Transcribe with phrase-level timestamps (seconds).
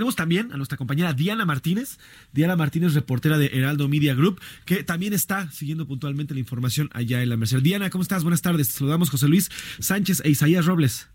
[0.00, 1.98] Tenemos también a nuestra compañera Diana Martínez,
[2.32, 7.22] Diana Martínez, reportera de Heraldo Media Group, que también está siguiendo puntualmente la información allá
[7.22, 7.60] en la Merced.
[7.60, 8.22] Diana, ¿cómo estás?
[8.22, 8.68] Buenas tardes.
[8.68, 11.06] Te saludamos José Luis Sánchez e Isaías Robles.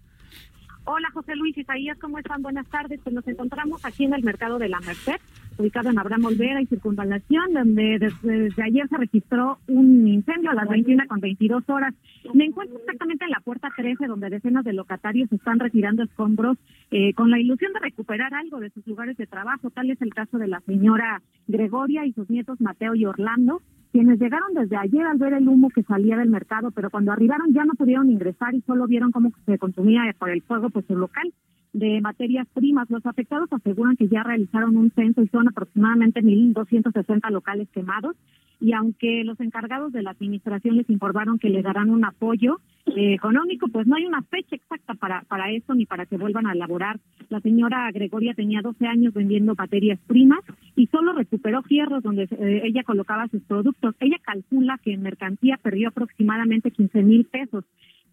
[0.84, 2.44] Hola José Luis Isaías, ¿cómo están?
[2.44, 2.99] Buenas tardes.
[3.03, 5.20] Pues nos encontramos aquí en el mercado de la Merced,
[5.58, 10.68] ubicado en Abraham Olvera y Circunvalación, donde desde, ayer se registró un incendio a las
[10.68, 11.94] 21 con 22 horas.
[12.34, 16.58] Me encuentro exactamente en la puerta 13, donde decenas de locatarios están retirando escombros
[16.91, 19.70] eh, con la ilusión de recuperar algo de sus lugares de trabajo.
[19.70, 24.19] Tal es el caso de la señora Gregoria y sus nietos Mateo y Orlando quienes
[24.19, 27.64] llegaron desde ayer al ver el humo que salía del mercado, pero cuando arribaron ya
[27.64, 31.31] no pudieron ingresar y solo vieron cómo se consumía por el fuego pues su local
[31.76, 32.90] de materias primas.
[32.90, 38.16] Los afectados aseguran que ya realizaron un censo y son aproximadamente 1.260 locales quemados
[38.62, 43.14] y aunque los encargados de la administración les informaron que le darán un apoyo eh,
[43.14, 46.53] económico, pues no hay una fecha exacta para, para eso ni para que vuelvan a
[46.53, 47.00] elaborar.
[47.28, 50.40] La señora Gregoria tenía 12 años vendiendo materias primas
[50.78, 53.96] y solo recuperó fierros donde eh, ella colocaba sus productos.
[54.00, 57.66] Ella calcula que en mercancía perdió aproximadamente 15 mil pesos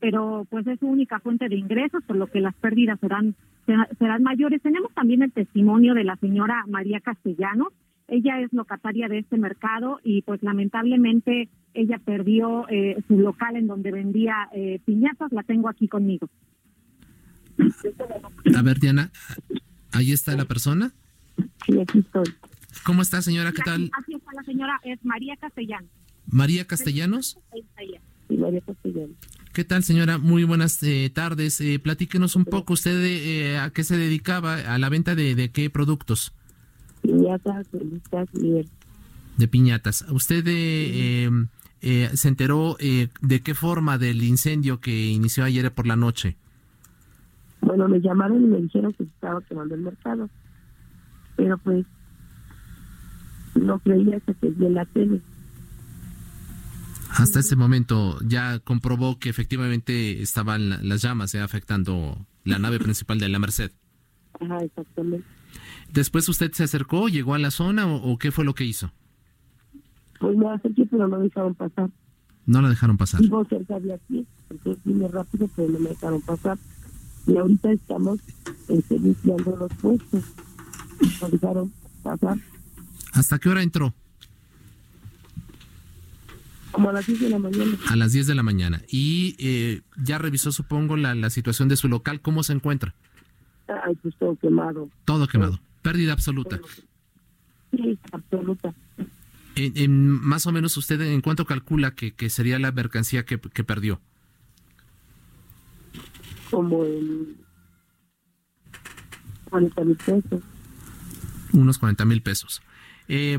[0.03, 3.37] pero pues es su única fuente de ingresos, por lo que las pérdidas serán,
[4.01, 4.61] serán mayores.
[4.61, 7.69] Tenemos también el testimonio de la señora María Castellanos,
[8.09, 13.69] ella es locataria de este mercado y pues lamentablemente ella perdió eh, su local en
[13.69, 15.31] donde vendía eh, piñatas.
[15.31, 16.29] La tengo aquí conmigo.
[18.57, 19.13] A ver, Diana,
[19.93, 20.93] ¿ahí está la persona?
[21.65, 22.25] Sí, aquí estoy.
[22.85, 23.53] ¿Cómo está, señora?
[23.53, 23.89] ¿Qué tal?
[23.97, 25.91] Aquí está la señora, es María Castellanos.
[26.27, 27.39] ¿María Castellanos?
[28.29, 29.17] Sí, María Castellanos.
[29.53, 30.19] ¿Qué tal, señora?
[30.19, 31.63] Muy buenas eh, tardes.
[31.83, 34.55] platíquenos un poco, ¿usted a qué se dedicaba?
[34.55, 36.33] ¿A la venta de, de qué productos?
[37.03, 37.67] piñatas,
[38.35, 38.65] y
[39.37, 40.07] De piñatas.
[40.11, 41.29] ¿Usted eh,
[41.83, 46.37] eh, se enteró eh, de qué forma del incendio que inició ayer por la noche?
[47.61, 50.29] Bueno, me llamaron y me dijeron que estaba quemando el mercado.
[51.37, 51.85] Pero pues
[53.55, 55.21] no creía que se vi en la tele.
[57.15, 63.29] Hasta ese momento ya comprobó que efectivamente estaban las llamas afectando la nave principal de
[63.29, 63.71] la Merced.
[64.41, 65.27] Ajá, exactamente.
[65.93, 68.93] ¿Después usted se acercó, llegó a la zona o, qué fue lo que hizo?
[70.19, 71.91] Pues me acerqué, pero no me dejaron pasar.
[72.47, 73.21] No la dejaron pasar.
[73.21, 76.59] Vivo cerca de aquí, entonces vine rápido, pero no me dejaron pasar.
[77.27, 78.21] Y ahorita estamos
[78.69, 80.25] este, limpiando los puestos.
[81.21, 81.73] No dejaron
[82.03, 82.39] pasar.
[83.13, 83.95] ¿Hasta qué hora entró?
[86.73, 87.79] Como a las 10 de la mañana.
[87.89, 88.83] A las 10 de la mañana.
[88.89, 92.21] Y eh, ya revisó, supongo, la, la situación de su local.
[92.21, 92.95] ¿Cómo se encuentra?
[93.85, 94.89] Ay, pues todo quemado.
[95.05, 95.61] Todo quemado.
[95.83, 96.61] Pérdida absoluta.
[97.71, 98.75] Sí, absoluta.
[99.55, 103.65] En, más o menos usted en cuánto calcula que, que sería la mercancía que, que
[103.65, 104.01] perdió?
[106.51, 107.37] Como en
[109.51, 110.43] 40 mil pesos.
[111.53, 112.63] Unos 40 mil pesos.
[113.09, 113.39] Eh,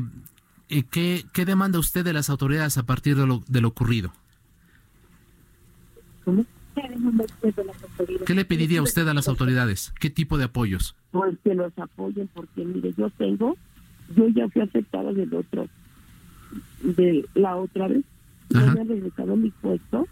[0.68, 4.12] ¿qué, ¿Qué demanda usted de las autoridades a partir de lo, de lo ocurrido?
[6.24, 6.44] ¿Cómo?
[8.26, 9.92] ¿Qué le pediría usted a las autoridades?
[10.00, 10.96] ¿Qué tipo de apoyos?
[11.12, 13.56] Pues que los apoyen, porque mire, yo tengo,
[14.16, 15.68] yo ya fui afectada del otro,
[16.82, 18.04] de la otra vez,
[18.50, 20.06] no me han regresado mi puesto,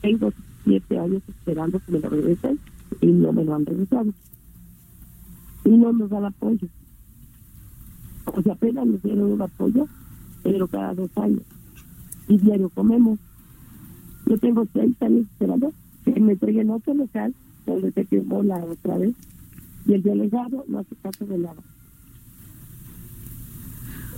[0.00, 0.32] tengo
[0.64, 2.60] siete años esperando que me lo regresen
[3.00, 4.12] y no me lo han regresado.
[5.64, 6.68] Y no nos dan apoyo.
[8.32, 9.86] O sea, apenas nos dieron un apoyo,
[10.42, 11.42] pero cada dos años.
[12.28, 13.18] Y diario comemos.
[14.26, 15.72] Yo tengo seis años esperando
[16.04, 17.34] que me entreguen otro local
[17.66, 19.14] donde se quemó la otra vez
[19.86, 21.62] y el delegado no hace caso de nada.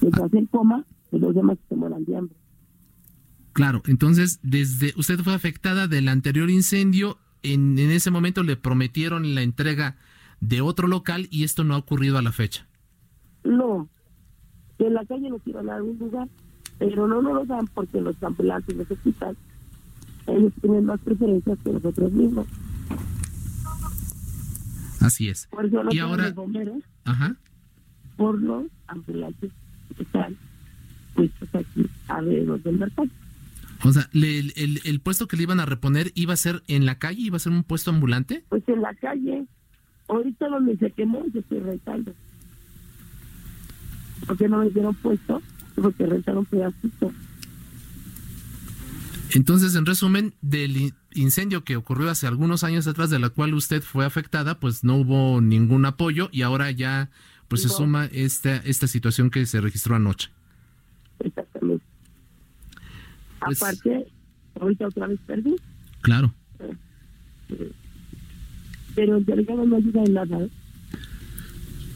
[0.01, 2.37] Mientras él coma, pues los demás se mueran de hambre.
[3.53, 9.35] Claro, entonces, desde usted fue afectada del anterior incendio, en, en ese momento le prometieron
[9.35, 9.97] la entrega
[10.41, 12.67] de otro local y esto no ha ocurrido a la fecha.
[13.45, 13.89] No,
[14.79, 16.29] en la calle nos iban a dar un lugar,
[16.79, 19.37] pero no nos lo dan porque los ambulantes necesitan
[20.27, 22.47] ellos tienen más preferencias que nosotros mismos.
[25.01, 25.49] Así es.
[25.51, 27.37] Por eso y ahora, los bomberos, Ajá.
[28.17, 29.51] por los ambulantes
[29.97, 30.37] que están
[31.15, 33.09] puestos aquí alrededor del mercado.
[33.85, 36.87] O sea, el, el, el, puesto que le iban a reponer iba a ser en
[36.87, 38.45] la calle, iba a ser un puesto ambulante.
[38.49, 39.45] Pues en la calle,
[40.07, 42.15] ahorita donde se quemó yo estoy rentando.
[44.27, 45.43] Porque no me dieron puesto,
[45.75, 47.13] porque rentaron pedacito.
[49.35, 53.83] Entonces, en resumen, del incendio que ocurrió hace algunos años atrás, de la cual usted
[53.83, 57.11] fue afectada, pues no hubo ningún apoyo y ahora ya
[57.49, 60.31] pues se suma esta, esta situación que se registró anoche.
[61.19, 61.85] Exactamente.
[63.45, 64.07] Pues- Aparte,
[64.61, 65.57] ahorita otra vez perdí,
[66.01, 66.33] Claro.
[68.95, 70.39] pero el delegado no ayuda en nada.
[70.41, 70.51] ¿eh?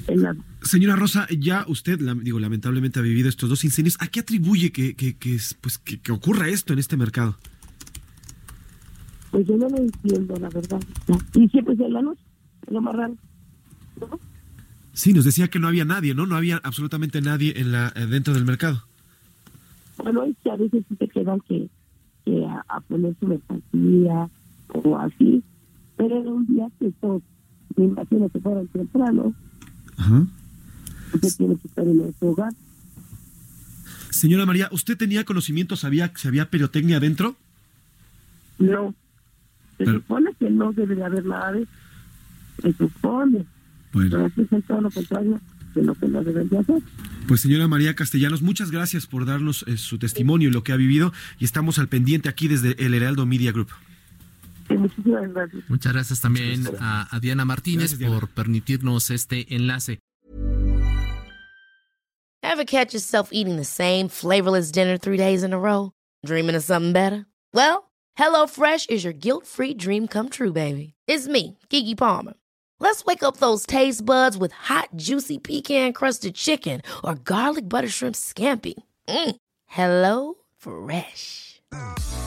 [0.09, 0.43] En.
[0.63, 3.97] Señora Rosa, ya usted, la- digo, lamentablemente ha vivido estos dos incendios.
[4.01, 7.37] ¿A qué atribuye que, que, que, es- pues, que, que ocurra esto en este mercado?
[9.31, 10.81] Pues yo no lo entiendo, la verdad.
[11.35, 12.23] Y siempre es en la noche,
[12.71, 13.17] lo más raro.
[14.01, 14.21] ¿no?
[14.93, 16.25] Sí, nos decía que no había nadie, ¿no?
[16.27, 18.83] No había absolutamente nadie en la, eh, dentro del mercado.
[19.99, 21.69] Bueno, es que a veces sí te quedan que,
[22.25, 24.31] que a, a poner su mercancía
[24.69, 25.43] o así,
[25.97, 27.23] pero era un día que todos,
[27.77, 29.35] me imagino que fueron temprano,
[30.07, 30.27] Ajá.
[31.13, 32.53] usted tiene que estar en su hogar.
[34.11, 37.37] Señora María, ¿usted tenía conocimiento, sabía que si había pirotecnia adentro?
[38.59, 38.95] No,
[39.79, 41.71] se Pero- supone que no debe de haber nada de eso.
[42.63, 43.45] Se supone,
[43.93, 45.39] pero aquí es todo lo contrario
[45.75, 46.83] de lo que no deben de hacer.
[47.29, 50.77] Pues señora María Castellanos, muchas gracias por darnos eh, su testimonio y lo que ha
[50.77, 53.69] vivido y estamos al pendiente aquí desde el Heraldo Media Group.
[54.69, 55.65] Y muchísimas gracias.
[55.69, 58.21] Muchas gracias también a, a Diana Martínez Gracias, Diana.
[58.21, 59.99] por permitirnos este enlace.
[62.43, 65.93] Ever catch yourself eating the same flavorless dinner three days in a row?
[66.25, 67.27] Dreaming of something better?
[67.53, 70.95] Well, HelloFresh is your guilt-free dream come true, baby.
[71.07, 72.35] It's me, Kiki Palmer.
[72.79, 78.15] Let's wake up those taste buds with hot, juicy pecan-crusted chicken or garlic butter shrimp
[78.15, 78.75] scampi.
[79.09, 79.37] Mm.
[79.67, 81.61] Hello Fresh.